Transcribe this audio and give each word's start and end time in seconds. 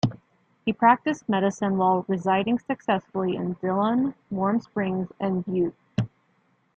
He 0.65 0.73
practiced 0.73 1.29
medicine 1.29 1.77
while 1.77 2.05
residing 2.07 2.57
successively 2.57 3.35
in 3.35 3.53
Dillon, 3.61 4.15
Warm 4.31 4.59
Springs, 4.59 5.09
and 5.19 5.45
Butte. 5.45 5.75